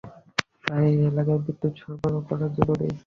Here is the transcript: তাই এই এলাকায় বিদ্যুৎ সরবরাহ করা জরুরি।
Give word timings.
তাই 0.63 0.83
এই 0.89 0.97
এলাকায় 1.09 1.41
বিদ্যুৎ 1.45 1.73
সরবরাহ 1.81 2.21
করা 2.29 2.47
জরুরি। 2.57 2.89